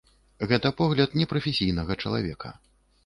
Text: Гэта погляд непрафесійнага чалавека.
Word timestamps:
Гэта 0.51 0.71
погляд 0.79 1.13
непрафесійнага 1.21 1.99
чалавека. 2.05 2.49